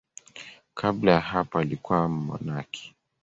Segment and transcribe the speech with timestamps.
[0.73, 2.95] Kabla ya hapo alikuwa mmonaki.